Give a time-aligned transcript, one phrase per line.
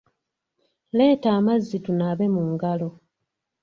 [0.97, 2.89] Leeta amazzi tunaabe mu ngalo.